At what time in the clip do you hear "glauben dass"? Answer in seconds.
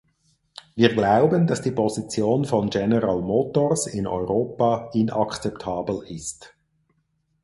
0.95-1.61